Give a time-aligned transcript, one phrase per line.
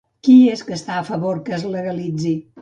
[0.27, 2.35] Qui és que està a favor que es legalitzi?